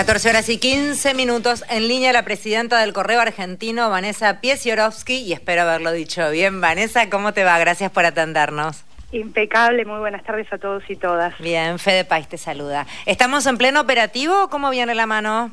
14 0.00 0.30
horas 0.30 0.48
y 0.48 0.56
15 0.56 1.12
minutos. 1.12 1.62
En 1.68 1.86
línea 1.86 2.14
la 2.14 2.24
presidenta 2.24 2.80
del 2.80 2.94
Correo 2.94 3.20
Argentino, 3.20 3.90
Vanessa 3.90 4.40
Piesiorowski, 4.40 5.18
y 5.18 5.34
espero 5.34 5.60
haberlo 5.60 5.92
dicho 5.92 6.30
bien. 6.30 6.62
Vanessa, 6.62 7.10
¿cómo 7.10 7.34
te 7.34 7.44
va? 7.44 7.58
Gracias 7.58 7.90
por 7.90 8.06
atendernos. 8.06 8.82
Impecable, 9.12 9.84
muy 9.84 9.98
buenas 9.98 10.24
tardes 10.24 10.50
a 10.54 10.56
todos 10.56 10.84
y 10.88 10.96
todas. 10.96 11.36
Bien, 11.38 11.78
Fede 11.78 12.06
País 12.06 12.26
te 12.28 12.38
saluda. 12.38 12.86
¿Estamos 13.04 13.44
en 13.44 13.58
pleno 13.58 13.82
operativo 13.82 14.44
o 14.44 14.48
cómo 14.48 14.70
viene 14.70 14.94
la 14.94 15.04
mano? 15.04 15.52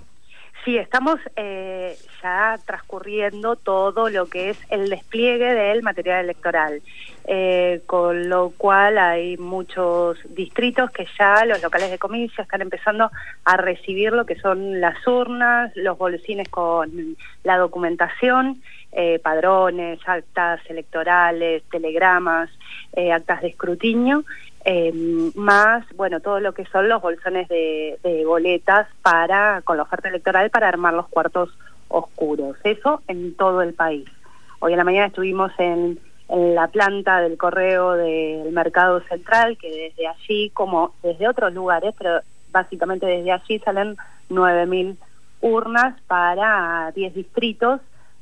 Sí, 0.67 0.77
estamos 0.77 1.17
eh, 1.37 1.95
ya 2.21 2.59
transcurriendo 2.65 3.55
todo 3.55 4.09
lo 4.09 4.25
que 4.25 4.49
es 4.49 4.59
el 4.69 4.89
despliegue 4.89 5.53
del 5.53 5.81
material 5.81 6.25
electoral, 6.25 6.81
eh, 7.25 7.83
con 7.85 8.27
lo 8.27 8.49
cual 8.49 8.97
hay 8.97 9.37
muchos 9.37 10.17
distritos 10.35 10.91
que 10.91 11.07
ya 11.17 11.45
los 11.45 11.63
locales 11.63 11.89
de 11.89 11.97
comicio 11.97 12.43
están 12.43 12.61
empezando 12.61 13.09
a 13.45 13.55
recibir 13.55 14.11
lo 14.11 14.25
que 14.25 14.35
son 14.41 14.81
las 14.81 15.07
urnas, 15.07 15.71
los 15.77 15.97
bolsines 15.97 16.49
con 16.49 17.15
la 17.45 17.57
documentación, 17.57 18.61
eh, 18.91 19.19
padrones, 19.19 19.99
actas 20.05 20.61
electorales, 20.69 21.63
telegramas, 21.69 22.49
actas 23.13 23.41
de 23.41 23.49
escrutinio 23.49 24.23
eh, 24.69 24.91
más, 25.35 25.85
bueno, 25.95 26.19
todo 26.19 26.41
lo 26.41 26.53
que 26.53 26.65
son 26.65 26.89
los 26.89 27.01
bolsones 27.01 27.47
de, 27.47 27.97
boletas 28.25 28.85
para, 29.01 29.61
con 29.61 29.77
la 29.77 29.83
oferta 29.83 30.09
electoral 30.09 30.49
para 30.49 30.67
armar 30.67 30.93
los 30.93 31.07
cuartos 31.07 31.57
oscuros. 31.87 32.57
Eso 32.65 33.01
en 33.07 33.33
todo 33.35 33.61
el 33.61 33.73
país. 33.73 34.09
Hoy 34.59 34.73
en 34.73 34.77
la 34.77 34.83
mañana 34.83 35.07
estuvimos 35.07 35.53
en, 35.57 35.97
la 36.29 36.67
planta 36.67 37.21
del 37.21 37.37
correo 37.37 37.93
del 37.93 38.51
Mercado 38.51 38.99
Central, 39.07 39.57
que 39.57 39.71
desde 39.71 40.05
allí, 40.05 40.49
como 40.49 40.93
desde 41.01 41.29
otros 41.29 41.53
lugares, 41.53 41.95
pero 41.97 42.19
básicamente 42.51 43.05
desde 43.05 43.31
allí 43.31 43.59
salen 43.59 43.95
9.000 44.29 44.97
urnas 45.39 45.95
para 46.07 46.91
10 46.93 47.13
distritos 47.13 47.79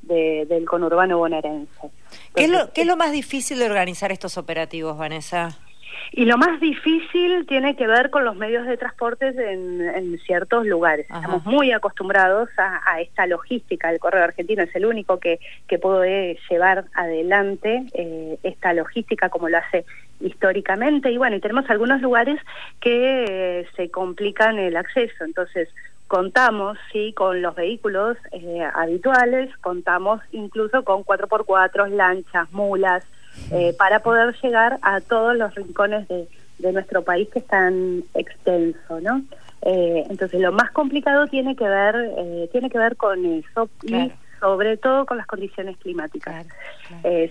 del 0.07 0.65
conurbano 0.65 1.17
bonaerense. 1.17 1.89
¿Qué 2.35 2.45
es, 2.45 2.49
lo, 2.49 2.71
¿Qué 2.73 2.81
es 2.81 2.87
lo 2.87 2.95
más 2.95 3.11
difícil 3.11 3.59
de 3.59 3.65
organizar 3.65 4.11
estos 4.11 4.37
operativos, 4.37 4.97
Vanessa? 4.97 5.57
Y 6.11 6.25
lo 6.25 6.37
más 6.37 6.59
difícil 6.59 7.45
tiene 7.45 7.75
que 7.75 7.87
ver 7.87 8.09
con 8.09 8.23
los 8.25 8.35
medios 8.35 8.65
de 8.65 8.77
transporte 8.77 9.27
en, 9.27 10.17
ciertos 10.25 10.65
lugares. 10.65 11.05
Estamos 11.09 11.45
muy 11.45 11.71
acostumbrados 11.71 12.49
a, 12.57 13.01
esta 13.01 13.27
logística. 13.27 13.91
El 13.91 13.99
Correo 13.99 14.23
Argentino 14.23 14.63
es 14.63 14.75
el 14.75 14.85
único 14.85 15.19
que, 15.19 15.39
que 15.67 15.77
puede 15.77 16.37
llevar 16.49 16.85
adelante 16.93 17.85
eh, 17.93 18.37
esta 18.43 18.73
logística 18.73 19.29
como 19.29 19.49
lo 19.49 19.57
hace 19.57 19.85
históricamente. 20.19 21.11
Y 21.11 21.17
bueno, 21.17 21.35
y 21.35 21.41
tenemos 21.41 21.69
algunos 21.69 22.01
lugares 22.01 22.39
que 22.79 23.25
eh, 23.27 23.67
se 23.75 23.91
complican 23.91 24.57
el 24.57 24.77
acceso. 24.77 25.23
Entonces, 25.23 25.69
contamos 26.07 26.77
sí 26.91 27.13
con 27.13 27.41
los 27.41 27.55
vehículos 27.55 28.17
eh, 28.31 28.63
habituales, 28.73 29.55
contamos 29.61 30.21
incluso 30.31 30.83
con 30.83 31.03
4x4, 31.03 31.89
lanchas, 31.89 32.51
mulas, 32.51 33.03
eh, 33.51 33.75
para 33.77 33.99
poder 33.99 34.35
llegar 34.41 34.79
a 34.81 35.01
todos 35.01 35.35
los 35.35 35.53
rincones 35.55 36.07
de, 36.07 36.27
nuestro 36.71 37.03
país 37.03 37.29
que 37.31 37.39
están 37.39 38.03
extenso, 38.15 38.99
¿no? 38.99 39.21
Eh, 39.61 40.03
entonces 40.09 40.41
lo 40.41 40.51
más 40.51 40.71
complicado 40.71 41.27
tiene 41.27 41.55
que 41.55 41.67
ver 41.67 41.95
eh, 42.17 42.49
tiene 42.51 42.69
que 42.71 42.79
ver 42.79 42.95
con 42.95 43.23
eso 43.23 43.69
y 43.83 44.11
sobre 44.39 44.77
todo 44.77 45.05
con 45.05 45.17
las 45.17 45.27
condiciones 45.27 45.77
climáticas. 45.77 46.47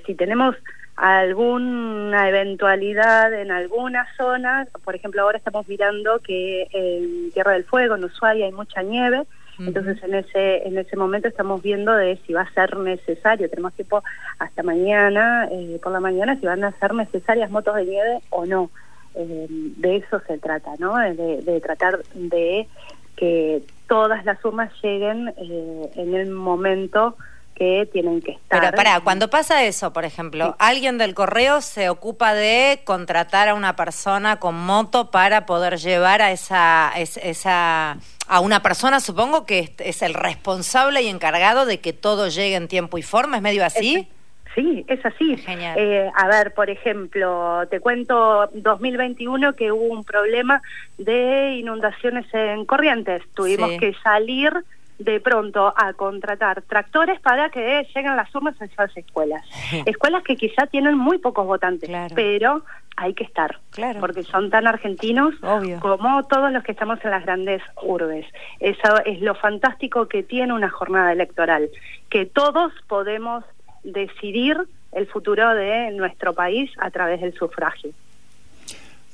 si 0.07 0.15
tenemos 0.15 0.55
alguna 0.97 2.29
eventualidad 2.29 3.33
en 3.33 3.51
alguna 3.51 4.07
zona, 4.17 4.67
por 4.85 4.95
ejemplo 4.95 5.23
ahora 5.23 5.39
estamos 5.39 5.67
mirando 5.69 6.21
que 6.21 6.69
en 6.73 7.33
Tierra 7.33 7.53
del 7.53 7.65
Fuego, 7.65 7.97
en 7.97 8.05
Ushuaia 8.05 8.47
hay 8.47 8.53
mucha 8.53 8.83
nieve, 8.83 9.23
entonces 9.59 10.03
en 10.03 10.15
ese 10.15 10.67
en 10.67 10.79
ese 10.79 10.97
momento 10.97 11.29
estamos 11.29 11.63
viendo 11.63 11.93
de 11.95 12.19
si 12.27 12.33
va 12.33 12.43
a 12.43 12.53
ser 12.53 12.77
necesario, 12.77 13.51
tenemos 13.51 13.73
tiempo 13.75 14.03
hasta 14.39 14.63
mañana, 14.63 15.49
eh, 15.51 15.79
por 15.83 15.93
la 15.93 16.01
mañana, 16.01 16.39
si 16.39 16.47
van 16.47 16.65
a 16.65 16.73
ser 16.73 16.95
necesarias 16.95 17.51
motos 17.51 17.75
de 17.77 17.85
nieve 17.85 18.21
o 18.31 18.47
no. 18.47 18.71
Eh, 19.17 19.47
de 19.49 19.97
eso 19.97 20.21
se 20.27 20.39
trata, 20.39 20.73
¿no? 20.79 20.97
De, 20.97 21.61
tratar 21.61 22.03
de 22.15 22.67
que 23.15 23.63
todas 23.89 24.25
las 24.25 24.41
sumas 24.41 24.73
lleguen 24.83 25.33
eh, 25.37 25.91
en 25.95 26.15
el 26.15 26.31
momento 26.31 27.17
que 27.55 27.89
tienen 27.93 28.21
que 28.21 28.33
estar. 28.33 28.61
Pero 28.61 28.73
para, 28.77 29.01
cuando 29.01 29.31
pasa 29.31 29.65
eso, 29.65 29.93
por 29.93 30.05
ejemplo, 30.05 30.57
alguien 30.59 30.99
del 30.99 31.15
correo 31.15 31.61
se 31.61 31.89
ocupa 31.89 32.35
de 32.35 32.81
contratar 32.85 33.49
a 33.49 33.55
una 33.55 33.77
persona 33.77 34.39
con 34.41 34.55
moto 34.55 35.11
para 35.11 35.47
poder 35.47 35.79
llevar 35.79 36.23
a 36.23 36.33
esa, 36.33 36.93
esa 36.97 37.99
a 38.27 38.41
una 38.41 38.63
persona, 38.63 39.01
supongo 39.01 39.45
que 39.47 39.73
es 39.79 40.03
el 40.03 40.15
responsable 40.15 41.03
y 41.03 41.09
encargado 41.09 41.67
de 41.67 41.81
que 41.81 41.93
todo 41.93 42.29
llegue 42.29 42.57
en 42.57 42.69
tiempo 42.69 42.99
y 42.99 43.03
forma, 43.03 43.37
¿es 43.37 43.43
medio 43.43 43.65
así? 43.65 44.09
Sí, 44.55 44.85
es 44.87 45.05
así. 45.05 45.37
Genial. 45.37 45.77
Eh, 45.79 46.11
a 46.15 46.29
ver, 46.29 46.55
por 46.55 46.71
ejemplo, 46.71 47.67
te 47.71 47.81
cuento 47.81 48.49
2021 48.55 49.55
que 49.57 49.73
hubo 49.73 49.93
un 49.93 50.05
problema 50.05 50.63
de 50.97 51.57
inundaciones 51.57 52.27
en 52.33 52.65
Corrientes. 52.65 53.23
Tuvimos 53.35 53.73
que 53.81 53.95
salir 54.03 54.53
de 54.99 55.21
pronto 55.21 55.73
a 55.77 55.93
contratar 55.95 56.63
tractores 56.63 57.21
para 57.21 57.51
que 57.51 57.87
lleguen 57.95 58.17
las 58.17 58.35
urnas 58.35 58.61
a 58.61 58.65
esas 58.65 58.97
escuelas. 58.97 59.45
escuelas 59.87 60.23
que 60.23 60.37
quizá 60.37 60.67
tienen 60.67 60.97
muy 60.97 61.19
pocos 61.19 61.47
votantes, 61.47 61.91
pero 62.15 62.63
hay 62.97 63.15
que 63.15 63.25
estar, 63.25 63.59
claro. 63.71 64.01
porque 64.01 64.23
son 64.23 64.51
tan 64.51 64.67
argentinos 64.69 65.35
como 65.81 66.23
todos 66.25 66.53
los 66.53 66.63
que 66.63 66.73
estamos 66.73 67.05
en 67.05 67.11
las 67.11 67.25
grandes 67.25 67.63
urbes. 67.83 68.27
Eso 68.61 69.05
es 69.05 69.21
lo 69.21 69.35
fantástico 69.35 70.07
que 70.07 70.23
tiene 70.23 70.53
una 70.53 70.71
jornada 70.71 71.13
electoral, 71.13 71.71
que 72.09 72.27
todos 72.27 72.73
podemos 72.87 73.45
decidir 73.83 74.59
el 74.93 75.07
futuro 75.09 75.55
de 75.55 75.91
nuestro 75.91 76.35
país 76.35 76.71
a 76.79 76.91
través 76.91 77.21
del 77.21 77.35
sufragio. 77.35 77.91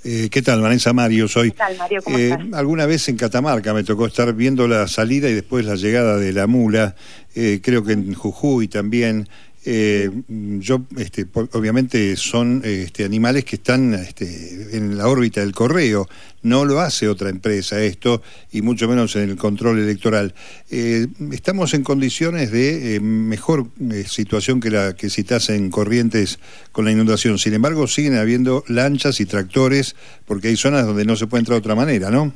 Eh, 0.03 0.29
¿Qué 0.31 0.41
tal, 0.41 0.63
Vanessa 0.63 0.93
Mario? 0.95 1.29
Soy. 1.29 1.53
eh, 2.19 2.37
Alguna 2.55 2.87
vez 2.87 3.09
en 3.11 3.17
Catamarca 3.17 3.75
me 3.75 3.85
tocó 3.85 4.07
estar 4.07 4.33
viendo 4.35 4.67
la 4.67 4.89
salida 4.89 5.29
y 5.29 5.35
después 5.35 5.65
la 5.67 5.75
llegada 5.75 6.17
de 6.17 6.33
la 6.33 6.47
mula, 6.47 6.95
eh, 7.35 7.61
creo 7.63 7.85
que 7.85 7.93
en 7.93 8.15
Jujuy 8.15 8.69
también. 8.69 9.29
Eh, 9.65 10.11
yo, 10.29 10.87
este, 10.97 11.27
obviamente, 11.53 12.17
son 12.17 12.63
este, 12.65 13.05
animales 13.05 13.45
que 13.45 13.57
están 13.57 13.93
este, 13.95 14.77
en 14.77 14.97
la 14.97 15.09
órbita 15.09 15.41
del 15.41 15.53
correo. 15.53 16.09
No 16.43 16.65
lo 16.65 16.81
hace 16.81 17.09
otra 17.09 17.29
empresa 17.29 17.83
esto, 17.83 18.23
y 18.51 18.63
mucho 18.63 18.89
menos 18.89 19.15
en 19.17 19.29
el 19.29 19.37
control 19.37 19.79
electoral. 19.79 20.35
Eh, 20.71 21.07
estamos 21.33 21.75
en 21.75 21.83
condiciones 21.83 22.51
de 22.51 22.97
eh, 22.97 23.01
mejor 23.01 23.67
situación 24.07 24.61
que 24.61 24.71
la 24.71 24.95
que 24.95 25.11
citas 25.11 25.51
en 25.51 25.71
Corrientes 25.71 26.39
con 26.73 26.87
la 26.87 26.93
inundación. 26.93 27.39
Sin 27.39 27.53
embargo, 27.53 27.87
siguen 27.87 28.17
habiendo 28.17 28.65
lanchas 28.69 29.21
y 29.21 29.27
tractores, 29.27 29.95
porque 30.25 30.49
hay 30.49 30.57
zonas 30.57 30.87
donde 30.87 31.05
no 31.05 31.17
se 31.17 31.27
puede 31.27 31.41
entrar 31.41 31.57
de 31.57 31.61
otra 31.61 31.75
manera, 31.75 32.11
¿no? 32.11 32.33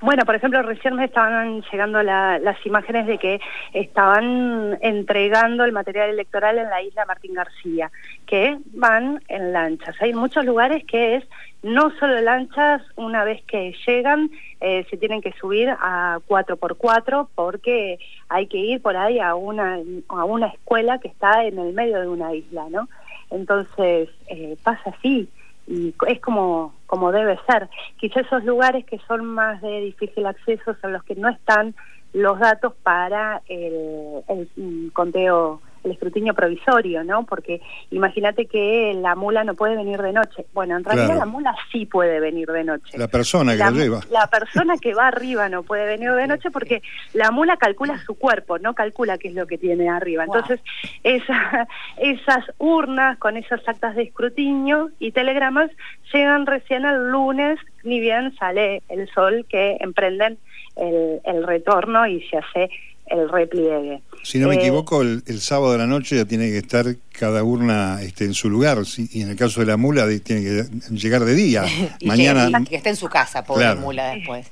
Bueno, 0.00 0.24
por 0.24 0.36
ejemplo, 0.36 0.62
recién 0.62 0.94
me 0.94 1.06
estaban 1.06 1.60
llegando 1.72 2.00
las 2.04 2.64
imágenes 2.64 3.06
de 3.08 3.18
que 3.18 3.40
estaban 3.72 4.78
entregando 4.80 5.64
el 5.64 5.72
material 5.72 6.10
electoral 6.10 6.56
en 6.58 6.70
la 6.70 6.82
isla 6.82 7.04
Martín 7.04 7.34
García, 7.34 7.90
que 8.24 8.58
van 8.74 9.20
en 9.26 9.52
lanchas. 9.52 9.96
Hay 10.00 10.14
muchos 10.14 10.44
lugares 10.44 10.84
que 10.84 11.16
es 11.16 11.24
no 11.64 11.90
solo 11.98 12.20
lanchas, 12.20 12.82
una 12.94 13.24
vez 13.24 13.42
que 13.42 13.74
llegan, 13.84 14.30
eh, 14.60 14.86
se 14.88 14.96
tienen 14.96 15.20
que 15.20 15.32
subir 15.32 15.68
a 15.68 16.20
4x4 16.28 17.28
porque 17.34 17.98
hay 18.28 18.46
que 18.46 18.58
ir 18.58 18.80
por 18.80 18.96
ahí 18.96 19.18
a 19.18 19.34
una, 19.34 19.80
a 20.08 20.24
una 20.24 20.46
escuela 20.46 20.98
que 20.98 21.08
está 21.08 21.44
en 21.44 21.58
el 21.58 21.72
medio 21.72 22.00
de 22.00 22.06
una 22.06 22.32
isla, 22.32 22.66
¿no? 22.70 22.88
Entonces, 23.30 24.08
eh, 24.28 24.56
pasa 24.62 24.90
así 24.96 25.28
y 25.68 25.94
es 26.06 26.20
como, 26.20 26.74
como 26.86 27.12
debe 27.12 27.38
ser. 27.46 27.68
Quizá 27.98 28.20
esos 28.20 28.42
lugares 28.44 28.86
que 28.86 28.98
son 29.06 29.26
más 29.26 29.60
de 29.60 29.80
difícil 29.80 30.26
acceso 30.26 30.74
son 30.80 30.94
los 30.94 31.04
que 31.04 31.14
no 31.14 31.28
están 31.28 31.74
los 32.14 32.38
datos 32.38 32.72
para 32.82 33.42
el, 33.48 34.22
el 34.28 34.90
conteo 34.94 35.60
el 35.84 35.92
escrutinio 35.92 36.34
provisorio, 36.34 37.04
¿no? 37.04 37.24
Porque 37.24 37.60
imagínate 37.90 38.46
que 38.46 38.92
la 39.00 39.14
mula 39.14 39.44
no 39.44 39.54
puede 39.54 39.76
venir 39.76 40.00
de 40.00 40.12
noche. 40.12 40.46
Bueno, 40.52 40.76
en 40.76 40.84
realidad 40.84 41.16
la 41.18 41.26
mula 41.26 41.54
sí 41.72 41.86
puede 41.86 42.20
venir 42.20 42.48
de 42.48 42.64
noche. 42.64 42.98
La 42.98 43.08
persona 43.08 43.52
que 43.52 43.58
la, 43.58 43.70
lleva. 43.70 44.00
La 44.10 44.26
persona 44.26 44.76
que 44.80 44.94
va 44.94 45.08
arriba 45.08 45.48
no 45.48 45.62
puede 45.62 45.86
venir 45.86 46.12
de 46.12 46.26
noche 46.26 46.50
porque 46.50 46.82
la 47.12 47.30
mula 47.30 47.56
calcula 47.56 47.98
su 47.98 48.14
cuerpo, 48.16 48.58
no 48.58 48.74
calcula 48.74 49.18
qué 49.18 49.28
es 49.28 49.34
lo 49.34 49.46
que 49.46 49.58
tiene 49.58 49.88
arriba. 49.88 50.24
Entonces, 50.24 50.60
esa, 51.02 51.68
esas 51.98 52.44
urnas 52.58 53.18
con 53.18 53.36
esas 53.36 53.66
actas 53.68 53.96
de 53.96 54.02
escrutinio 54.02 54.90
y 54.98 55.12
telegramas 55.12 55.70
llegan 56.12 56.46
recién 56.46 56.84
el 56.84 57.10
lunes, 57.10 57.58
ni 57.84 58.00
bien 58.00 58.34
sale 58.36 58.82
el 58.88 59.08
sol 59.10 59.46
que 59.48 59.76
emprenden 59.80 60.38
el, 60.76 61.20
el 61.24 61.46
retorno 61.46 62.06
y 62.06 62.22
se 62.28 62.38
hace 62.38 62.70
el 63.10 63.28
repliegue. 63.28 64.02
Si 64.22 64.38
no 64.38 64.48
me 64.48 64.56
eh, 64.56 64.58
equivoco, 64.58 65.02
el, 65.02 65.40
sábado 65.40 65.72
de 65.72 65.78
la 65.78 65.86
noche 65.86 66.16
ya 66.16 66.24
tiene 66.24 66.48
que 66.48 66.58
estar 66.58 66.84
cada 67.12 67.42
urna 67.42 68.00
este, 68.02 68.24
en 68.24 68.34
su 68.34 68.48
lugar, 68.50 68.78
y 68.96 69.22
en 69.22 69.30
el 69.30 69.36
caso 69.36 69.60
de 69.60 69.66
la 69.66 69.76
mula 69.76 70.06
tiene 70.24 70.42
que 70.42 70.64
llegar 70.90 71.24
de 71.24 71.34
día. 71.34 71.64
Mañana 72.04 72.64
que, 72.64 72.76
esté 72.76 72.90
en 72.90 72.96
su 72.96 73.08
casa, 73.08 73.44
pobre 73.44 73.74
mula 73.74 74.14
después. 74.14 74.50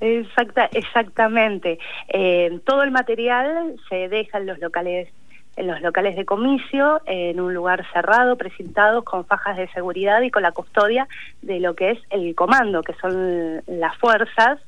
Exacta, 0.00 0.68
exactamente. 0.72 1.78
Eh, 2.08 2.60
todo 2.64 2.82
el 2.82 2.90
material 2.90 3.76
se 3.88 4.08
deja 4.08 4.38
en 4.38 4.46
los 4.46 4.58
locales 4.58 5.08
en 5.56 5.68
los 5.68 5.80
locales 5.80 6.16
de 6.16 6.26
comicio, 6.26 7.00
en 7.06 7.40
un 7.40 7.54
lugar 7.54 7.84
cerrado, 7.90 8.36
presentados 8.36 9.04
con 9.04 9.24
fajas 9.24 9.56
de 9.56 9.66
seguridad 9.68 10.20
y 10.20 10.30
con 10.30 10.42
la 10.42 10.52
custodia 10.52 11.08
de 11.40 11.60
lo 11.60 11.74
que 11.74 11.92
es 11.92 11.98
el 12.10 12.34
comando, 12.34 12.82
que 12.82 12.92
son 13.00 13.62
las 13.66 13.96
fuerzas 13.96 14.60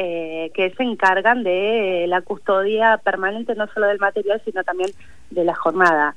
eh, 0.00 0.52
que 0.54 0.70
se 0.70 0.84
encargan 0.84 1.42
de 1.42 2.06
la 2.06 2.22
custodia 2.22 2.98
permanente 2.98 3.56
no 3.56 3.66
solo 3.66 3.86
del 3.86 3.98
material, 3.98 4.40
sino 4.44 4.62
también 4.62 4.90
de 5.30 5.42
la 5.42 5.56
jornada 5.56 6.14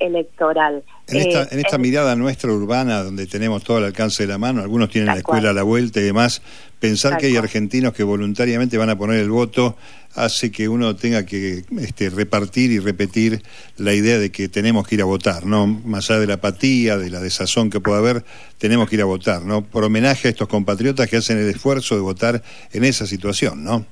electoral. 0.00 0.82
En 1.06 1.16
esta, 1.16 1.42
eh, 1.44 1.48
en 1.52 1.58
esta 1.60 1.78
mirada 1.78 2.16
nuestra 2.16 2.52
urbana, 2.52 3.02
donde 3.02 3.26
tenemos 3.26 3.62
todo 3.62 3.78
el 3.78 3.84
alcance 3.84 4.24
de 4.24 4.28
la 4.28 4.38
mano, 4.38 4.62
algunos 4.62 4.88
tienen 4.88 5.08
la 5.08 5.18
escuela 5.18 5.50
a 5.50 5.52
la 5.52 5.62
vuelta 5.62 6.00
y 6.00 6.04
demás, 6.04 6.42
pensar 6.80 7.18
que 7.18 7.26
hay 7.26 7.36
argentinos 7.36 7.92
que 7.92 8.02
voluntariamente 8.02 8.78
van 8.78 8.90
a 8.90 8.98
poner 8.98 9.20
el 9.20 9.30
voto 9.30 9.76
hace 10.14 10.50
que 10.50 10.68
uno 10.68 10.96
tenga 10.96 11.24
que 11.24 11.64
este, 11.78 12.10
repartir 12.10 12.72
y 12.72 12.80
repetir 12.80 13.42
la 13.76 13.94
idea 13.94 14.18
de 14.18 14.32
que 14.32 14.48
tenemos 14.48 14.88
que 14.88 14.96
ir 14.96 15.02
a 15.02 15.04
votar, 15.04 15.46
¿no? 15.46 15.66
Más 15.66 16.10
allá 16.10 16.20
de 16.20 16.26
la 16.26 16.34
apatía, 16.34 16.98
de 16.98 17.10
la 17.10 17.20
desazón 17.20 17.70
que 17.70 17.80
pueda 17.80 17.98
haber, 17.98 18.24
tenemos 18.58 18.88
que 18.88 18.96
ir 18.96 19.02
a 19.02 19.04
votar, 19.04 19.42
¿no? 19.42 19.62
Por 19.62 19.84
homenaje 19.84 20.28
a 20.28 20.30
estos 20.30 20.48
compatriotas 20.48 21.08
que 21.08 21.18
hacen 21.18 21.38
el 21.38 21.48
esfuerzo 21.48 21.94
de 21.94 22.00
votar 22.00 22.42
en 22.72 22.84
esa 22.84 23.06
situación, 23.06 23.62
¿no? 23.62 23.86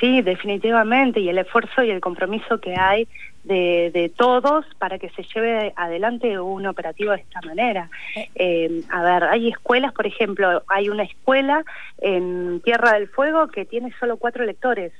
Sí, 0.00 0.22
definitivamente, 0.22 1.20
y 1.20 1.28
el 1.28 1.38
esfuerzo 1.38 1.82
y 1.82 1.90
el 1.90 2.00
compromiso 2.00 2.60
que 2.60 2.74
hay 2.76 3.08
de, 3.44 4.12
todos 4.16 4.64
para 4.78 4.98
que 4.98 5.08
se 5.10 5.22
lleve 5.22 5.72
adelante 5.76 6.38
un 6.40 6.66
operativo 6.66 7.12
de 7.12 7.18
esta 7.18 7.40
manera. 7.42 7.88
Eh, 8.34 8.82
a 8.90 9.02
ver, 9.02 9.24
hay 9.24 9.48
escuelas, 9.48 9.92
por 9.92 10.06
ejemplo, 10.06 10.62
hay 10.68 10.88
una 10.88 11.04
escuela 11.04 11.64
en 11.98 12.60
Tierra 12.64 12.94
del 12.94 13.08
Fuego 13.08 13.48
que 13.48 13.64
tiene 13.64 13.92
solo 13.98 14.16
cuatro 14.16 14.44
lectores. 14.44 14.92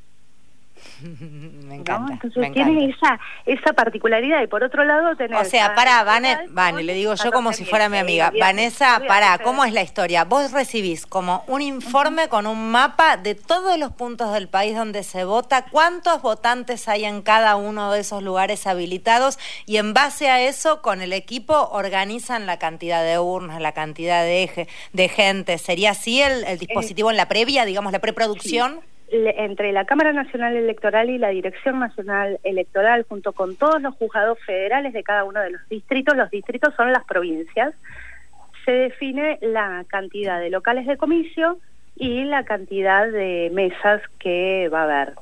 me 1.00 1.76
encanta. 1.76 2.14
Entonces 2.14 2.52
tiene 2.52 2.90
esa, 2.90 3.19
esa 3.44 3.73
particularidad 3.73 4.43
y 4.43 4.46
por 4.46 4.62
otro 4.62 4.84
lado 4.84 5.17
tener... 5.17 5.38
O 5.38 5.44
sea, 5.44 5.75
para, 5.75 6.02
Vane, 6.05 6.82
le 6.82 6.94
digo 6.94 7.14
yo 7.14 7.32
como 7.32 7.52
si 7.52 7.64
fuera 7.64 7.88
mi 7.88 7.99
amiga. 7.99 8.32
Vanessa, 8.38 9.00
para, 9.06 9.38
¿cómo 9.38 9.64
es 9.64 9.73
la 9.73 9.82
historia? 9.82 10.25
Vos 10.25 10.52
recibís 10.52 11.06
como 11.06 11.44
un 11.46 11.62
informe 11.62 12.28
con 12.28 12.46
un 12.46 12.70
mapa 12.70 13.17
de 13.17 13.34
todos 13.34 13.78
los 13.78 13.93
puntos 13.93 14.32
del 14.32 14.49
país 14.49 14.76
donde 14.76 15.02
se 15.02 15.25
vota, 15.25 15.67
cuántos 15.70 16.23
votantes 16.23 16.88
hay 16.88 17.05
en 17.05 17.23
cada 17.23 17.56
uno 17.56 17.93
de 17.93 18.00
esos 18.00 18.23
lugares 18.23 18.67
habilitados 18.67 19.38
y 19.67 19.76
en 19.78 19.94
base 19.94 20.28
a 20.28 20.40
eso 20.40 20.82
con 20.82 21.02
el 21.02 21.12
equipo 21.12 21.69
organizan 21.73 22.46
la 22.46 22.58
cantidad 22.58 23.05
de 23.05 23.19
urnas, 23.19 23.61
la 23.61 23.73
cantidad 23.73 24.23
de, 24.23 24.69
de 24.93 25.08
gente. 25.08 25.58
¿Sería 25.58 25.90
así 25.93 26.23
el, 26.23 26.44
el 26.44 26.58
dispositivo 26.58 27.11
en 27.11 27.17
la 27.17 27.28
previa, 27.28 27.64
digamos, 27.64 27.93
la 27.93 28.00
preproducción? 28.00 28.81
Entre 29.08 29.73
la 29.73 29.85
Cámara 29.85 30.12
Nacional 30.12 30.56
Electoral 30.56 31.11
y 31.11 31.19
la 31.19 31.29
Dirección 31.29 31.79
Nacional 31.79 32.41
Electoral, 32.43 33.05
junto 33.08 33.32
con 33.32 33.56
todos 33.56 33.81
los 33.81 33.94
juzgados 33.94 34.38
federales 34.44 34.93
de 34.93 35.03
cada 35.03 35.25
uno 35.25 35.41
de 35.41 35.50
los 35.50 35.69
distritos, 35.69 36.17
los 36.17 36.31
distritos 36.31 36.75
son 36.75 36.93
las 36.93 37.05
provincias, 37.05 37.75
se 38.64 38.73
define 38.73 39.38
la 39.43 39.85
cantidad 39.87 40.41
de 40.41 40.50
locales 40.50 40.87
de 40.87 40.97
comicio 40.97 41.58
y 41.94 42.25
la 42.25 42.44
cantidad 42.44 43.11
de 43.11 43.50
mesas 43.53 44.03
que 44.19 44.69
va 44.69 44.81
a 44.81 44.85
haber. 44.85 45.14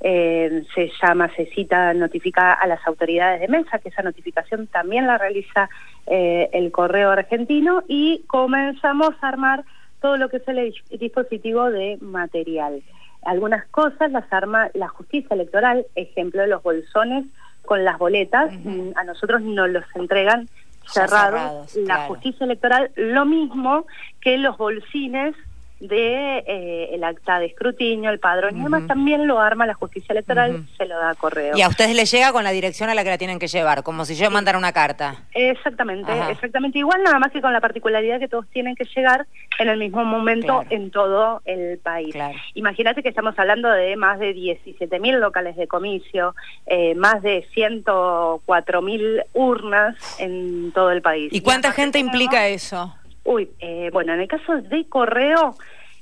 Eh, 0.00 0.64
se 0.74 0.90
llama, 1.02 1.28
se 1.34 1.46
cita, 1.46 1.92
notifica 1.94 2.52
a 2.52 2.66
las 2.66 2.84
autoridades 2.86 3.40
de 3.40 3.48
mesa, 3.48 3.78
que 3.78 3.88
esa 3.88 4.02
notificación 4.02 4.68
también 4.68 5.06
la 5.06 5.18
realiza 5.18 5.68
eh, 6.06 6.48
el 6.52 6.70
correo 6.70 7.10
argentino 7.10 7.82
y 7.88 8.22
comenzamos 8.26 9.14
a 9.20 9.28
armar 9.28 9.64
todo 10.00 10.16
lo 10.16 10.28
que 10.28 10.36
es 10.36 10.48
el 10.48 10.72
dispositivo 10.98 11.70
de 11.70 11.98
material. 12.00 12.82
Algunas 13.28 13.66
cosas 13.66 14.10
las 14.10 14.32
arma 14.32 14.70
la 14.72 14.88
justicia 14.88 15.34
electoral, 15.34 15.84
ejemplo 15.94 16.40
de 16.40 16.48
los 16.48 16.62
bolsones 16.62 17.26
con 17.66 17.84
las 17.84 17.98
boletas, 17.98 18.50
a 18.96 19.04
nosotros 19.04 19.42
nos 19.42 19.68
los 19.68 19.84
entregan 19.94 20.48
cerrados. 20.86 21.76
la 21.76 22.06
justicia 22.06 22.44
electoral, 22.44 22.90
lo 22.96 23.26
mismo 23.26 23.86
que 24.22 24.38
los 24.38 24.56
bolsines 24.56 25.34
de 25.80 26.38
eh, 26.46 26.90
el 26.92 27.04
acta 27.04 27.38
de 27.38 27.46
escrutinio, 27.46 28.10
el 28.10 28.18
padrón 28.18 28.58
y 28.58 28.62
demás, 28.62 28.86
también 28.86 29.26
lo 29.26 29.38
arma 29.38 29.66
la 29.66 29.74
justicia 29.74 30.12
electoral, 30.12 30.66
se 30.76 30.86
lo 30.86 30.96
da 30.96 31.10
a 31.10 31.14
correo. 31.14 31.56
Y 31.56 31.62
a 31.62 31.68
ustedes 31.68 31.94
les 31.94 32.10
llega 32.10 32.32
con 32.32 32.44
la 32.44 32.50
dirección 32.50 32.90
a 32.90 32.94
la 32.94 33.04
que 33.04 33.10
la 33.10 33.18
tienen 33.18 33.38
que 33.38 33.46
llevar, 33.46 33.82
como 33.82 34.04
si 34.04 34.16
yo 34.16 34.30
mandara 34.30 34.58
una 34.58 34.72
carta. 34.72 35.22
Exactamente, 35.32 36.12
exactamente 36.30 36.78
igual, 36.78 37.02
nada 37.02 37.18
más 37.18 37.30
que 37.30 37.40
con 37.40 37.52
la 37.52 37.60
particularidad 37.60 38.18
que 38.18 38.28
todos 38.28 38.46
tienen 38.48 38.74
que 38.74 38.84
llegar 38.84 39.26
en 39.58 39.68
el 39.68 39.78
mismo 39.78 40.04
momento 40.04 40.64
en 40.70 40.90
todo 40.90 41.42
el 41.44 41.78
país. 41.78 42.14
Imagínate 42.54 43.02
que 43.02 43.08
estamos 43.08 43.38
hablando 43.38 43.70
de 43.70 43.96
más 43.96 44.18
de 44.18 44.32
17 44.32 44.98
mil 44.98 45.20
locales 45.20 45.56
de 45.56 45.68
comicio, 45.68 46.34
eh, 46.66 46.94
más 46.94 47.22
de 47.22 47.46
104 47.54 48.82
mil 48.82 49.22
urnas 49.32 49.96
en 50.18 50.72
todo 50.72 50.90
el 50.90 51.02
país. 51.02 51.32
¿Y 51.32 51.40
cuánta 51.40 51.72
gente 51.72 51.98
implica 51.98 52.48
eso? 52.48 52.94
Uy, 53.28 53.50
eh, 53.60 53.90
bueno, 53.92 54.14
en 54.14 54.20
el 54.20 54.26
caso 54.26 54.54
de 54.56 54.88
correo, 54.88 55.54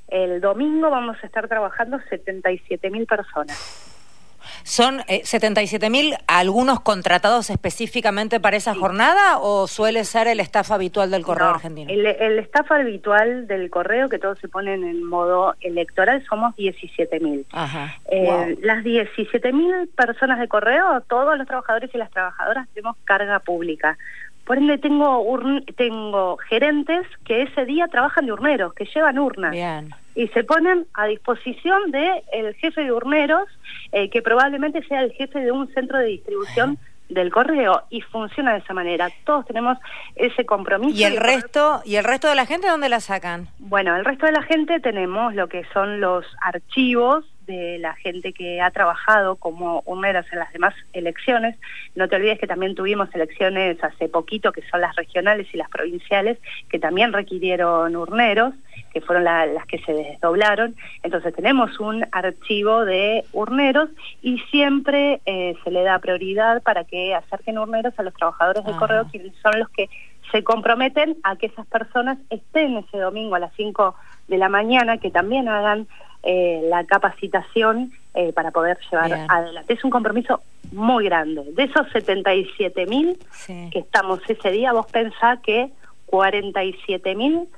el 0.07 0.41
domingo 0.41 0.91
vamos 0.91 1.17
a 1.21 1.27
estar 1.27 1.49
trabajando 1.49 1.99
77 2.09 2.89
mil 2.89 3.05
personas. 3.05 3.97
¿Son 4.63 5.01
eh, 5.09 5.23
77 5.25 5.91
mil 5.91 6.15
algunos 6.29 6.79
contratados 6.79 7.51
específicamente 7.51 8.39
para 8.39 8.57
esa 8.57 8.77
jornada 8.77 9.39
o 9.39 9.67
suele 9.67 10.05
ser 10.05 10.29
el 10.29 10.39
staff 10.39 10.71
habitual 10.71 11.11
del 11.11 11.25
correo 11.25 11.49
argentino? 11.49 11.91
El, 11.91 12.07
el, 12.07 12.39
staff 12.39 12.71
habitual 12.71 13.49
del 13.49 13.71
correo, 13.71 14.09
que 14.09 14.21
todos 14.21 14.39
se 14.39 14.47
ponen 14.47 14.85
en 14.85 15.03
modo 15.03 15.57
electoral, 15.61 16.25
somos 16.29 16.55
17 16.55 17.19
mil. 17.19 17.45
Eh, 18.09 18.57
Las 18.63 18.85
17 18.85 19.53
mil 19.53 19.89
personas 19.97 20.39
de 20.39 20.47
correo, 20.47 21.01
todos 21.09 21.37
los 21.37 21.47
trabajadores 21.49 21.93
y 21.93 21.99
las 21.99 22.11
trabajadoras 22.13 22.69
tenemos 22.73 22.97
carga 23.05 23.41
pública. 23.41 23.99
Por 24.47 24.59
ende, 24.59 24.79
tengo, 24.79 25.27
tengo 25.77 26.37
gerentes 26.37 27.05
que 27.25 27.43
ese 27.43 27.65
día 27.65 27.89
trabajan 27.89 28.27
de 28.27 28.33
urneros, 28.33 28.73
que 28.75 28.85
llevan 28.85 29.19
urnas. 29.19 29.57
Y 30.15 30.29
se 30.29 30.45
ponen 30.45 30.87
a 30.95 31.07
disposición 31.07 31.91
del 31.91 32.23
el 32.33 32.55
jefe 32.55 32.85
de 32.85 32.93
urneros, 32.93 33.49
eh, 33.91 34.09
que 34.09 34.23
probablemente 34.23 34.83
sea 34.87 35.03
el 35.03 35.13
jefe 35.13 35.41
de 35.41 35.51
un 35.51 35.67
centro 35.75 35.99
de 35.99 36.07
distribución 36.07 36.79
del 37.09 37.31
correo 37.31 37.83
y 37.91 38.01
funciona 38.03 38.53
de 38.53 38.61
esa 38.61 38.73
manera. 38.73 39.11
Todos 39.25 39.47
tenemos 39.47 39.79
ese 40.15 40.47
compromiso. 40.47 40.97
¿Y 40.97 41.03
el 41.03 41.17
resto 41.17 41.83
y 41.85 41.97
el 41.97 42.05
resto 42.05 42.29
de 42.29 42.37
la 42.37 42.47
gente 42.47 42.69
dónde 42.69 42.89
la 42.89 43.01
sacan? 43.01 43.49
Bueno, 43.59 43.97
el 43.97 44.05
resto 44.05 44.27
de 44.27 44.33
la 44.33 44.43
gente 44.43 44.79
tenemos 44.79 45.35
lo 45.35 45.49
que 45.49 45.65
son 45.73 46.01
los 46.01 46.25
archivos 46.41 47.25
de 47.47 47.79
la 47.79 47.95
gente 47.95 48.33
que 48.33 48.61
ha 48.61 48.71
trabajado 48.71 49.37
como 49.37 49.83
urneras 49.87 50.27
en 50.33 50.39
las 50.39 50.53
demás 50.53 50.75
elecciones. 50.93 51.57
No 51.95 52.09
te 52.09 52.17
olvides 52.17 52.39
que 52.39 52.47
también 52.47 52.75
tuvimos 52.75 53.15
elecciones 53.15 53.83
hace 53.83 54.09
poquito, 54.09 54.53
que 54.53 54.63
son 54.71 54.81
las 54.81 54.95
regionales 54.97 55.47
y 55.53 55.57
las 55.57 55.69
provinciales, 55.69 56.39
que 56.69 56.79
también 56.79 57.13
requirieron 57.13 57.97
urneros, 57.97 58.55
que 58.93 59.01
fueron 59.01 59.25
las 59.25 59.67
que 59.67 59.79
se 59.79 59.93
desdoblaron. 59.93 60.75
Entonces 61.03 61.35
tenemos 61.35 61.79
un 61.81 62.07
archivo 62.13 62.85
de 62.85 63.25
urneros 63.33 63.91
y 64.23 64.39
siempre 64.51 65.21
eh, 65.27 65.55
se 65.65 65.71
le 65.71 65.83
da 65.83 65.99
prioridad 65.99 66.63
para 66.63 66.85
que 66.85 67.15
acerquen 67.15 67.59
urneros 67.59 67.95
a 67.99 68.03
los 68.03 68.15
trabajadores 68.15 68.65
del 68.65 68.77
correo, 68.77 69.07
que 69.11 69.33
son 69.43 69.59
los 69.59 69.69
que 69.71 69.89
se 70.33 70.43
comprometen 70.43 71.17
a 71.23 71.37
que 71.37 71.47
esas 71.47 71.67
personas 71.67 72.19
estén 72.31 72.77
ese 72.79 72.99
domingo 72.99 73.35
a 73.35 73.39
las 73.39 73.53
5 73.57 73.95
de 74.29 74.39
la 74.39 74.49
mañana, 74.49 74.99
que 74.99 75.11
también 75.11 75.49
hagan 75.49 75.87
eh, 76.29 76.61
la 76.69 76.83
capacitación 76.83 77.93
eh, 78.13 78.33
para 78.33 78.51
poder 78.51 78.79
llevar 78.91 79.13
adelante. 79.29 79.73
Es 79.73 79.85
un 79.85 79.91
compromiso 79.91 80.41
muy 80.73 81.05
grande. 81.05 81.45
De 81.53 81.63
esos 81.63 81.89
77 81.93 82.85
mil 82.87 83.17
que 83.47 83.79
estamos 83.79 84.19
ese 84.27 84.51
día, 84.51 84.73
vos 84.73 84.87
pensás 84.87 85.39
que 85.41 85.71
47 86.07 87.15
mil 87.15 87.49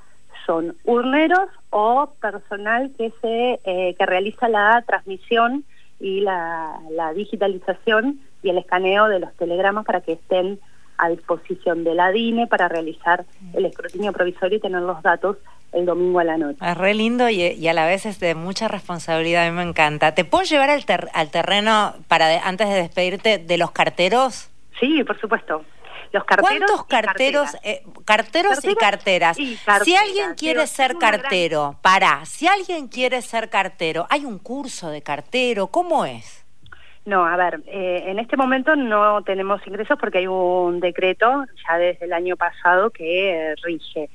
son 0.44 0.76
urneros 0.84 1.48
o 1.70 2.12
personal 2.20 2.90
que 2.98 3.10
se 3.22 3.60
eh, 3.64 3.94
que 3.98 4.04
realiza 4.04 4.50
la 4.50 4.84
transmisión 4.86 5.64
y 5.98 6.20
la, 6.20 6.78
la 6.90 7.14
digitalización 7.14 8.20
y 8.42 8.50
el 8.50 8.58
escaneo 8.58 9.08
de 9.08 9.20
los 9.20 9.32
telegramas 9.34 9.86
para 9.86 10.02
que 10.02 10.12
estén 10.12 10.60
a 10.98 11.08
disposición 11.08 11.84
de 11.84 11.94
la 11.94 12.10
DINE 12.10 12.46
para 12.48 12.68
realizar 12.68 13.24
el 13.54 13.64
escrutinio 13.64 14.12
provisorio 14.12 14.58
y 14.58 14.60
tener 14.60 14.82
los 14.82 15.00
datos 15.02 15.38
el 15.72 15.86
domingo 15.86 16.20
a 16.20 16.24
la 16.24 16.36
noche. 16.36 16.58
Es 16.60 16.76
re 16.76 16.94
lindo 16.94 17.28
y, 17.28 17.66
a 17.66 17.72
la 17.72 17.86
vez 17.86 18.06
es 18.06 18.20
de 18.20 18.34
mucha 18.34 18.68
responsabilidad, 18.68 19.46
a 19.46 19.50
mí 19.50 19.56
me 19.56 19.62
encanta. 19.62 20.14
¿Te 20.14 20.24
puedo 20.24 20.44
llevar 20.44 20.70
al, 20.70 20.84
al 21.12 21.30
terreno 21.30 21.94
para 22.08 22.46
antes 22.46 22.68
de 22.68 22.74
despedirte 22.74 23.38
de 23.38 23.58
los 23.58 23.70
carteros? 23.70 24.50
Sí, 24.80 25.02
por 25.04 25.20
supuesto. 25.20 25.64
Los 26.12 26.24
carteros 26.24 26.50
¿Cuántos 26.50 26.86
carteros, 26.86 27.56
eh, 27.62 27.82
carteros 28.04 28.64
y 28.64 28.74
carteras? 28.76 29.36
si 29.36 29.96
alguien 29.96 30.34
quiere 30.36 30.66
ser 30.66 30.96
cartero, 30.96 31.76
para, 31.82 32.24
si 32.24 32.46
alguien 32.46 32.88
quiere 32.88 33.20
ser 33.20 33.50
cartero, 33.50 34.06
¿hay 34.08 34.24
un 34.24 34.38
curso 34.38 34.90
de 34.90 35.02
cartero? 35.02 35.66
¿Cómo 35.66 36.06
es? 36.06 36.46
No, 37.04 37.24
a 37.24 37.36
ver, 37.36 37.62
eh, 37.66 38.04
en 38.06 38.18
este 38.18 38.36
momento 38.36 38.76
no 38.76 39.22
tenemos 39.22 39.66
ingresos 39.66 39.98
porque 39.98 40.18
hay 40.18 40.26
un 40.26 40.80
decreto 40.80 41.44
ya 41.66 41.78
desde 41.78 42.04
el 42.04 42.12
año 42.12 42.36
pasado 42.36 42.90
que 42.90 43.54
rige. 43.62 44.10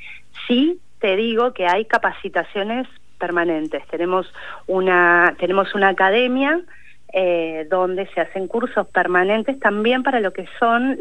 Sí, 0.48 0.80
te 1.04 1.18
digo 1.18 1.52
que 1.52 1.68
hay 1.68 1.84
capacitaciones 1.84 2.88
permanentes. 3.20 3.86
Tenemos 3.92 4.26
una, 4.68 5.36
tenemos 5.38 5.76
una 5.76 5.90
academia 5.90 6.62
eh, 7.12 7.68
donde 7.70 8.08
se 8.14 8.22
hacen 8.22 8.48
cursos 8.48 8.88
permanentes 8.88 9.60
también 9.60 10.02
para 10.02 10.22
lo 10.22 10.32
que 10.32 10.48
son 10.58 10.98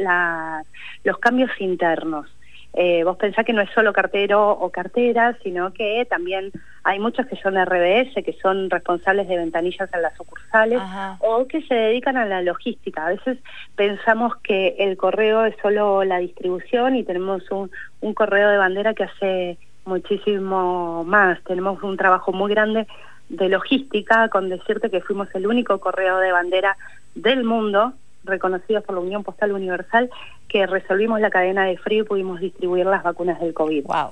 los 1.04 1.18
cambios 1.18 1.52
internos. 1.60 2.26
Eh, 2.74 3.04
vos 3.04 3.16
pensás 3.16 3.44
que 3.44 3.52
no 3.52 3.60
es 3.60 3.70
solo 3.70 3.92
cartero 3.92 4.50
o 4.50 4.70
cartera, 4.70 5.38
sino 5.44 5.72
que 5.72 6.04
también 6.10 6.50
hay 6.82 6.98
muchos 6.98 7.24
que 7.26 7.36
son 7.36 7.54
RBS, 7.54 8.24
que 8.24 8.36
son 8.42 8.70
responsables 8.70 9.28
de 9.28 9.36
ventanillas 9.36 9.88
en 9.94 10.02
las 10.02 10.16
sucursales, 10.16 10.80
o 11.20 11.46
que 11.46 11.62
se 11.62 11.74
dedican 11.74 12.16
a 12.16 12.26
la 12.26 12.42
logística. 12.42 13.06
A 13.06 13.10
veces 13.10 13.38
pensamos 13.76 14.34
que 14.42 14.74
el 14.80 14.96
correo 14.96 15.44
es 15.44 15.54
solo 15.62 16.02
la 16.02 16.18
distribución 16.18 16.96
y 16.96 17.04
tenemos 17.04 17.48
un, 17.52 17.70
un 18.00 18.14
correo 18.14 18.48
de 18.48 18.56
bandera 18.56 18.94
que 18.94 19.04
hace 19.04 19.58
muchísimo 19.84 21.04
más. 21.04 21.42
Tenemos 21.44 21.82
un 21.82 21.96
trabajo 21.96 22.32
muy 22.32 22.50
grande 22.50 22.86
de 23.28 23.48
logística, 23.48 24.28
con 24.28 24.48
decirte 24.48 24.90
que 24.90 25.00
fuimos 25.00 25.28
el 25.34 25.46
único 25.46 25.78
correo 25.78 26.18
de 26.18 26.32
bandera 26.32 26.76
del 27.14 27.44
mundo 27.44 27.94
reconocidos 28.24 28.84
por 28.84 28.94
la 28.94 29.00
Unión 29.00 29.24
Postal 29.24 29.52
Universal, 29.52 30.10
que 30.48 30.66
resolvimos 30.66 31.20
la 31.20 31.30
cadena 31.30 31.64
de 31.64 31.76
frío 31.78 32.04
y 32.04 32.06
pudimos 32.06 32.40
distribuir 32.40 32.86
las 32.86 33.02
vacunas 33.02 33.40
del 33.40 33.54
COVID. 33.54 33.84
Wow. 33.84 34.10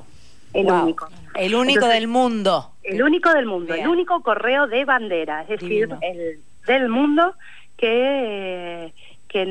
El 0.52 0.66
único. 0.70 1.08
El 1.34 1.54
único 1.54 1.86
del 1.86 2.08
mundo. 2.08 2.72
El 2.82 3.02
único 3.02 3.32
del 3.32 3.46
mundo, 3.46 3.74
el 3.74 3.86
único 3.86 4.20
correo 4.22 4.66
de 4.66 4.84
bandera, 4.84 5.42
es 5.42 5.60
decir, 5.60 5.88
el 6.00 6.40
del 6.66 6.88
mundo 6.88 7.34
que 7.76 8.92
que 9.30 9.46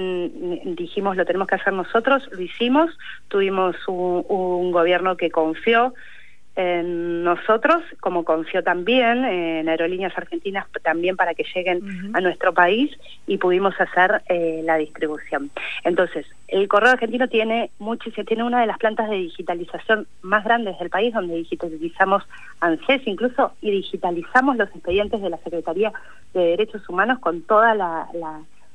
dijimos 0.65 1.15
lo 1.15 1.25
tenemos 1.25 1.48
que 1.48 1.55
hacer 1.55 1.74
nosotros, 1.74 2.29
lo 2.31 2.41
hicimos, 2.41 2.91
tuvimos 3.29 3.75
un 3.88 4.71
gobierno 4.71 5.15
que 5.15 5.31
confió 5.31 5.93
en 6.59 7.24
nosotros, 7.24 7.81
como 8.01 8.25
confío 8.25 8.62
también 8.62 9.24
en 9.24 9.69
Aerolíneas 9.69 10.17
Argentinas 10.17 10.67
también 10.83 11.15
para 11.15 11.33
que 11.33 11.45
lleguen 11.55 12.12
a 12.13 12.19
nuestro 12.19 12.53
país 12.53 12.91
y 13.27 13.38
pudimos 13.38 13.79
hacer 13.79 14.21
eh, 14.27 14.62
la 14.65 14.75
distribución. 14.75 15.51
Entonces, 15.86 16.25
el 16.50 16.67
Correo 16.67 16.91
Argentino 16.91 17.29
tiene 17.29 17.71
tiene 18.27 18.43
una 18.43 18.59
de 18.59 18.67
las 18.67 18.77
plantas 18.77 19.09
de 19.09 19.15
digitalización 19.15 20.05
más 20.21 20.43
grandes 20.43 20.77
del 20.79 20.89
país, 20.89 21.13
donde 21.13 21.36
digitalizamos 21.36 22.24
ANSES 22.59 23.07
incluso 23.07 23.53
y 23.62 23.71
digitalizamos 23.71 24.57
los 24.57 24.69
expedientes 24.69 25.21
de 25.21 25.29
la 25.29 25.38
Secretaría 25.38 25.93
de 26.33 26.41
Derechos 26.41 26.88
Humanos 26.89 27.19
con 27.19 27.41
toda 27.43 27.74
la 27.74 28.05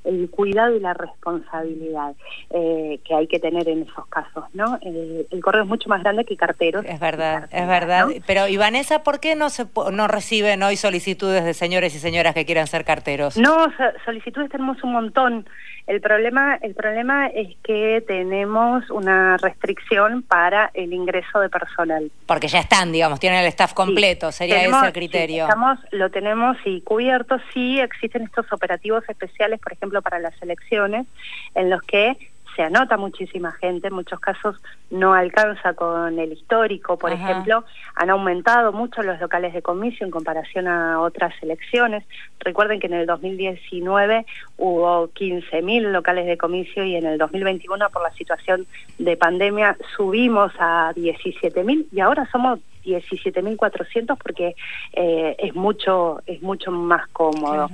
el 0.05 0.31
cuidado 0.31 0.77
y 0.77 0.81
la 0.81 0.95
responsabilidad 0.95 2.15
eh, 2.51 3.01
que 3.05 3.15
hay 3.15 3.27
que 3.27 3.39
tener 3.39 3.69
en 3.69 3.83
esos 3.83 4.07
casos, 4.09 4.45
¿no? 4.53 4.79
Eh, 4.83 5.27
el 5.31 5.41
correo 5.41 5.63
es 5.63 5.69
mucho 5.69 5.89
más 5.89 6.03
grande 6.03 6.25
que 6.25 6.37
carteros. 6.37 6.85
Es 6.87 7.01
verdad, 7.01 7.49
es 7.51 7.67
verdad. 7.67 8.09
Pero, 8.27 8.49
¿y 8.49 8.57
Vanessa, 8.57 9.03
por 9.03 9.21
qué 9.21 9.35
no, 9.35 9.51
se, 9.51 9.67
no 9.93 10.09
reciben 10.09 10.63
hoy 10.63 10.77
solicitudes 10.77 11.45
de 11.45 11.55
señores 11.55 11.95
y 11.95 11.99
señoras 11.99 12.35
que 12.35 12.45
quieran 12.45 12.67
ser 12.67 12.85
carteros? 12.85 13.37
No, 13.37 13.67
solicitudes 14.05 14.51
tenemos 14.51 14.83
un 14.85 14.93
montón. 14.93 15.47
El 15.87 16.01
problema, 16.01 16.57
el 16.63 16.75
problema 16.75 17.27
es 17.27 17.57
que 17.63 18.03
tenemos 18.07 18.89
una 18.89 19.37
restricción 19.37 20.23
para 20.23 20.71
el 20.73 20.95
ingreso 20.95 21.41
de 21.41 21.51
personal. 21.51 22.11
Porque 22.25 22.49
ya 22.49 22.61
están, 22.61 22.91
digamos, 22.91 23.21
tienen 23.21 23.41
el 23.41 23.47
staff 23.49 23.75
completo, 23.75 24.33
sería 24.33 24.63
ese 24.63 24.87
el 24.87 24.93
criterio. 24.95 25.45
estamos, 25.45 25.79
lo 25.91 26.11
tenemos 26.11 26.57
y 26.65 26.81
cubierto, 26.81 27.37
sí 27.53 27.81
existen 27.81 28.23
estos 28.23 28.51
operativos 28.51 29.05
especiales, 29.09 29.61
por 29.61 29.75
ejemplo, 29.75 29.94
para 30.03 30.19
las 30.19 30.41
elecciones, 30.43 31.07
en 31.55 31.71
los 31.71 31.83
que 31.83 32.17
se 32.55 32.63
anota 32.63 32.97
muchísima 32.97 33.53
gente, 33.53 33.89
en 33.89 33.95
muchos 33.95 34.21
casos 34.21 34.57
no 34.91 35.15
alcanza 35.15 35.75
con 35.75 36.19
el 36.19 36.33
histórico, 36.33 36.97
por 36.97 37.13
ejemplo, 37.13 37.65
han 37.97 38.11
aumentado 38.11 38.73
mucho 38.73 39.03
los 39.03 39.21
locales 39.21 39.53
de 39.55 39.63
comicio 39.63 40.07
en 40.07 40.13
comparación 40.13 40.69
a 40.69 41.01
otras 41.01 41.35
elecciones. 41.43 42.05
Recuerden 42.39 42.81
que 42.81 42.87
en 42.87 42.95
el 42.95 43.07
2019 43.07 44.27
hubo 44.59 45.09
15.000 45.09 45.91
locales 45.91 46.27
de 46.27 46.37
comicio 46.37 46.85
y 46.85 46.97
en 46.97 47.07
el 47.07 47.19
2021 47.19 47.91
por 47.91 48.03
la 48.03 48.13
situación 48.13 48.67
de 48.99 49.17
pandemia 49.17 49.77
subimos 49.97 50.53
a 50.59 50.93
17.000 50.95 51.87
y 51.91 52.01
ahora 52.01 52.29
somos 52.31 52.61
17.400 52.85 54.17
porque 54.23 54.55
eh, 54.93 55.37
es 55.39 55.55
mucho 55.55 56.21
es 56.27 56.43
mucho 56.43 56.71
más 56.71 57.09
cómodo. 57.09 57.69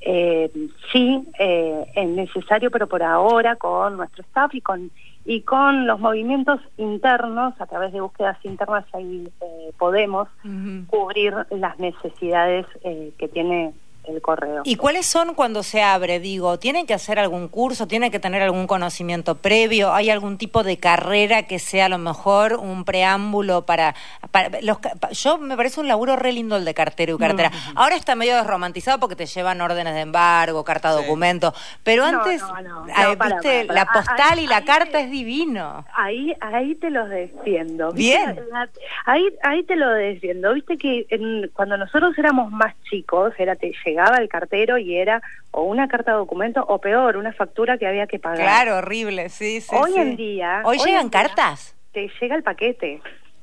Eh, 0.00 0.50
sí, 0.92 1.22
eh, 1.38 1.84
es 1.94 2.08
necesario, 2.08 2.70
pero 2.70 2.86
por 2.86 3.02
ahora 3.02 3.56
con 3.56 3.96
nuestro 3.96 4.22
staff 4.24 4.54
y 4.54 4.60
con 4.60 4.90
y 5.24 5.42
con 5.42 5.86
los 5.86 6.00
movimientos 6.00 6.60
internos, 6.78 7.54
a 7.60 7.66
través 7.66 7.92
de 7.92 8.00
búsquedas 8.00 8.38
internas, 8.42 8.86
ahí 8.94 9.28
eh, 9.40 9.72
podemos 9.78 10.28
cubrir 10.86 11.34
las 11.50 11.78
necesidades 11.78 12.66
que 12.82 13.28
tiene 13.28 13.74
el 14.10 14.20
correo. 14.20 14.62
¿Y 14.64 14.76
cuáles 14.76 15.06
son 15.06 15.34
cuando 15.34 15.62
se 15.62 15.82
abre? 15.82 16.20
Digo, 16.20 16.58
¿tienen 16.58 16.86
que 16.86 16.94
hacer 16.94 17.18
algún 17.18 17.48
curso? 17.48 17.86
¿Tienen 17.86 18.10
que 18.10 18.20
tener 18.20 18.42
algún 18.42 18.66
conocimiento 18.66 19.36
previo? 19.36 19.92
¿Hay 19.94 20.10
algún 20.10 20.36
tipo 20.36 20.62
de 20.62 20.76
carrera 20.76 21.44
que 21.44 21.58
sea 21.58 21.86
a 21.86 21.88
lo 21.88 21.98
mejor 21.98 22.54
un 22.54 22.84
preámbulo 22.84 23.64
para... 23.64 23.94
para 24.30 24.60
los, 24.60 24.78
yo 25.12 25.38
me 25.38 25.56
parece 25.56 25.80
un 25.80 25.88
laburo 25.88 26.16
re 26.16 26.32
lindo 26.32 26.56
el 26.56 26.64
de 26.64 26.74
cartero 26.74 27.14
y 27.14 27.18
cartera. 27.18 27.50
Ahora 27.74 27.96
está 27.96 28.14
medio 28.14 28.36
desromantizado 28.36 29.00
porque 29.00 29.16
te 29.16 29.26
llevan 29.26 29.60
órdenes 29.60 29.94
de 29.94 30.00
embargo, 30.00 30.64
carta 30.64 30.90
documento, 30.90 31.54
pero 31.82 32.04
antes, 32.04 32.42
viste, 33.22 33.64
la 33.64 33.86
postal 33.86 34.38
y 34.38 34.46
la 34.46 34.64
carta 34.64 35.00
es 35.00 35.10
divino. 35.10 35.84
Ahí 35.94 36.34
ahí 36.40 36.74
te 36.74 36.90
los 36.90 37.08
defiendo. 37.08 37.92
Bien. 37.92 38.38
ahí, 39.04 39.24
ahí 39.42 39.62
te 39.64 39.76
lo 39.76 39.90
defiendo. 39.90 40.52
Viste 40.54 40.76
que 40.76 41.06
cuando 41.52 41.76
nosotros 41.76 42.16
éramos 42.18 42.50
más 42.50 42.74
chicos, 42.90 43.32
era 43.38 43.56
te 43.56 43.68
llegaba 44.00 44.16
el 44.18 44.28
cartero 44.28 44.78
y 44.78 44.96
era 44.96 45.22
o 45.50 45.62
una 45.62 45.88
carta 45.88 46.12
de 46.12 46.18
documento 46.18 46.64
o 46.66 46.78
peor, 46.78 47.16
una 47.16 47.32
factura 47.32 47.78
que 47.78 47.86
había 47.86 48.06
que 48.06 48.18
pagar. 48.18 48.38
Claro, 48.38 48.76
horrible, 48.76 49.28
sí, 49.28 49.60
sí. 49.60 49.74
Hoy 49.74 49.94
en 49.96 50.16
día... 50.16 50.62
¿Hoy, 50.64 50.78
llegan 50.78 51.08
cartas? 51.10 51.76
Te 51.92 52.10
llega 52.20 52.36
el 52.36 52.42
paquete. 52.42 53.00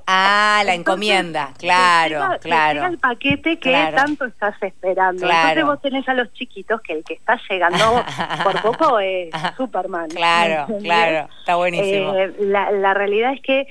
Ah, 0.10 0.62
la 0.66 0.74
encomienda, 0.74 1.54
claro, 1.60 2.40
claro. 2.40 2.76
llega 2.76 2.88
el 2.88 2.98
paquete 2.98 3.60
que 3.60 3.72
tanto 3.94 4.24
estás 4.24 4.56
esperando. 4.64 5.30
Entonces 5.30 5.66
vos 5.66 5.82
tenés 5.82 6.08
a 6.08 6.14
los 6.14 6.32
chiquitos 6.32 6.80
que 6.82 6.94
el 6.94 7.04
que 7.04 7.16
está 7.16 7.38
llegando 7.50 8.06
por 8.44 8.62
poco 8.62 9.00
es 9.00 9.30
Superman. 9.58 10.08
Claro, 10.08 10.68
claro, 10.82 11.28
está 11.40 11.58
buenísimo. 11.58 12.16
Eh, 12.16 12.34
la, 12.40 12.72
la 12.72 12.94
realidad 12.94 13.34
es 13.34 13.42
que 13.42 13.68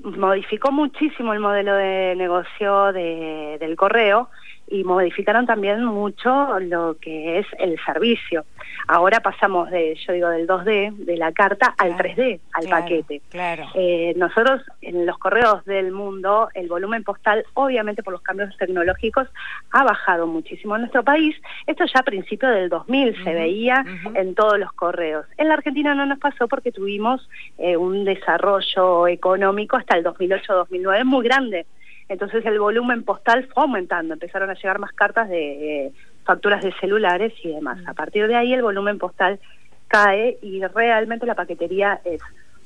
modificó 0.00 0.72
muchísimo 0.72 1.32
el 1.32 1.38
modelo 1.38 1.74
de 1.76 2.14
negocio 2.16 2.92
de, 2.92 3.56
del 3.60 3.76
correo 3.76 4.28
y 4.68 4.84
modificaron 4.84 5.46
también 5.46 5.84
mucho 5.84 6.58
lo 6.60 6.96
que 7.00 7.38
es 7.38 7.46
el 7.58 7.78
servicio. 7.84 8.44
Ahora 8.88 9.20
pasamos 9.20 9.70
de, 9.70 9.96
yo 10.06 10.12
digo, 10.12 10.28
del 10.28 10.46
2D, 10.46 10.96
de 10.96 11.16
la 11.16 11.32
carta, 11.32 11.74
al 11.78 11.96
3D, 11.96 12.40
al 12.52 12.68
paquete. 12.68 13.20
Claro. 13.30 13.64
Eh, 13.74 14.14
nosotros, 14.16 14.62
en 14.80 15.06
los 15.06 15.18
correos 15.18 15.64
del 15.64 15.92
mundo, 15.92 16.48
el 16.54 16.68
volumen 16.68 17.02
postal, 17.04 17.44
obviamente 17.54 18.02
por 18.02 18.12
los 18.12 18.22
cambios 18.22 18.56
tecnológicos, 18.56 19.28
ha 19.70 19.84
bajado 19.84 20.26
muchísimo 20.26 20.76
en 20.76 20.82
nuestro 20.82 21.02
país. 21.02 21.36
Esto 21.66 21.84
ya 21.92 22.00
a 22.00 22.04
principios 22.04 22.52
del 22.52 22.68
2000 22.68 23.24
se 23.24 23.34
veía 23.34 23.84
en 24.14 24.34
todos 24.34 24.58
los 24.58 24.72
correos. 24.72 25.26
En 25.36 25.48
la 25.48 25.54
Argentina 25.54 25.94
no 25.94 26.06
nos 26.06 26.18
pasó 26.18 26.48
porque 26.48 26.72
tuvimos 26.72 27.28
eh, 27.58 27.76
un 27.76 28.04
desarrollo 28.04 29.08
económico 29.08 29.76
hasta 29.76 29.96
el 29.96 30.04
2008-2009 30.04 31.04
muy 31.04 31.24
grande 31.24 31.66
entonces 32.08 32.44
el 32.46 32.58
volumen 32.58 33.02
postal 33.02 33.48
fue 33.52 33.64
aumentando, 33.64 34.14
empezaron 34.14 34.50
a 34.50 34.54
llegar 34.54 34.78
más 34.78 34.92
cartas 34.92 35.28
de 35.28 35.92
facturas 36.24 36.62
de 36.62 36.72
celulares 36.80 37.32
y 37.42 37.48
demás. 37.52 37.78
A 37.86 37.94
partir 37.94 38.26
de 38.26 38.36
ahí 38.36 38.52
el 38.52 38.62
volumen 38.62 38.98
postal 38.98 39.40
cae 39.88 40.38
y 40.42 40.64
realmente 40.66 41.26
la 41.26 41.34
paquetería 41.34 42.00
es 42.04 42.20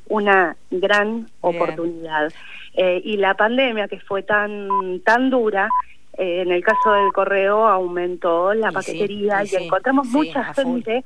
una 0.08 0.56
gran 0.70 1.26
oportunidad. 1.40 2.32
Eh, 2.74 3.00
y 3.04 3.16
la 3.16 3.34
pandemia 3.34 3.88
que 3.88 4.00
fue 4.00 4.22
tan, 4.22 5.00
tan 5.04 5.30
dura, 5.30 5.68
eh, 6.18 6.42
en 6.42 6.50
el 6.52 6.62
caso 6.62 6.92
del 6.92 7.12
correo 7.12 7.66
aumentó 7.66 8.52
la 8.54 8.72
paquetería 8.72 9.44
y, 9.44 9.54
encontramos 9.54 10.08
mucha 10.08 10.52
gente, 10.54 11.04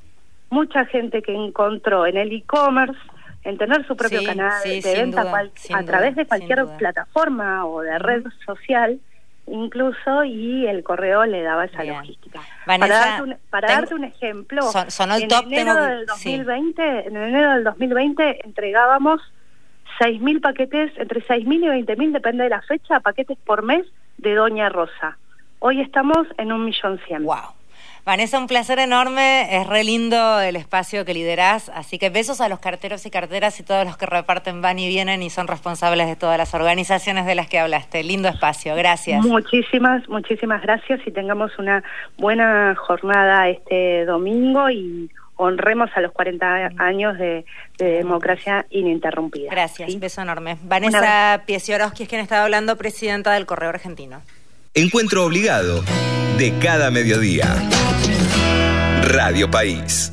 mucha 0.51 0.87
gente 0.87 1.23
que 1.23 1.35
encontró 1.35 2.07
en 2.07 2.17
el 2.17 2.33
e-commerce 2.33 2.99
en 3.45 3.59
tener 3.59 3.87
su 3.87 3.97
propio 3.97 4.25
canal 4.25 4.63
de 4.65 4.95
venta 4.95 5.23
a 5.75 5.83
través 5.85 6.17
de 6.17 6.27
cualquier 6.27 6.67
plataforma 6.79 7.67
o 7.67 7.83
de 7.83 7.99
red 7.99 8.25
social 8.45 8.99
incluso 9.47 10.25
y 10.25 10.67
el 10.67 10.83
correo 10.83 11.27
le 11.27 11.43
daba 11.43 11.67
esa 11.67 11.85
logística. 11.85 12.41
para 12.65 12.89
darte 12.89 13.23
un, 13.23 13.37
para 13.51 13.69
darte 13.69 13.95
un 13.95 14.05
ejemplo, 14.05 14.63
en 15.11 15.53
enero 15.53 15.85
del 15.85 16.07
2020, 16.07 17.09
en 17.09 17.17
enero 17.17 17.53
del 17.53 17.65
2020 17.65 18.47
entregábamos 18.47 19.21
6.000 20.01 20.41
paquetes, 20.41 20.93
entre 20.97 21.23
6.000 21.23 21.45
y 21.47 21.85
20.000, 21.85 22.13
depende 22.13 22.45
de 22.45 22.51
la 22.51 22.63
fecha, 22.63 23.01
paquetes 23.01 23.39
por 23.45 23.63
mes 23.63 23.87
de 24.19 24.35
Doña 24.35 24.69
Rosa. 24.69 25.19
Hoy 25.61 25.81
estamos 25.81 26.27
en 26.39 26.53
un 26.53 26.65
millón 26.65 26.99
cien. 27.07 27.25
Wow. 27.25 27.55
Vanessa, 28.05 28.39
un 28.39 28.47
placer 28.47 28.79
enorme, 28.81 29.57
es 29.57 29.67
re 29.67 29.83
lindo 29.83 30.39
el 30.43 30.57
espacio 30.57 31.07
que 31.07 31.15
liderás, 31.15 31.71
así 31.71 31.99
que 31.99 32.11
besos 32.11 32.43
a 32.43 32.51
los 32.51 32.59
carteros 32.59 33.07
y 33.07 33.11
carteras 33.11 33.59
y 33.61 33.63
todos 33.63 33.87
los 33.87 33.97
que 33.97 34.05
reparten 34.05 34.61
van 34.61 34.79
y 34.79 34.89
vienen 34.89 35.23
y 35.23 35.31
son 35.31 35.49
responsables 35.49 36.07
de 36.07 36.15
todas 36.15 36.37
las 36.37 36.53
organizaciones 36.53 37.25
de 37.25 37.35
las 37.35 37.49
que 37.49 37.59
hablaste. 37.59 38.03
Lindo 38.05 38.29
espacio, 38.29 38.77
gracias. 38.77 39.25
Muchísimas, 39.25 40.07
muchísimas 40.07 40.61
gracias 40.61 41.01
y 41.07 41.13
tengamos 41.13 41.59
una 41.59 41.83
buena 42.19 42.75
jornada 42.75 43.49
este 43.49 44.05
domingo 44.05 44.69
y 44.69 45.11
honremos 45.37 45.89
a 45.95 46.03
los 46.03 46.13
40 46.13 46.73
años 46.77 47.17
de, 47.17 47.47
democracia 47.79 48.67
ininterrumpida. 48.69 49.51
Gracias, 49.51 49.99
beso 49.99 50.21
enorme. 50.21 50.59
Vanessa 50.63 51.43
Piesiorowski 51.47 52.03
es 52.03 52.09
quien 52.11 52.21
estaba 52.21 52.45
hablando, 52.45 52.77
presidenta 52.77 53.33
del 53.33 53.47
Correo 53.47 53.71
Argentino. 53.71 54.21
Encuentro 54.77 55.25
obligado 55.25 55.85
de 56.37 56.59
cada 56.59 56.91
mediodía. 56.91 57.47
Radio 59.05 59.49
País. 59.49 60.11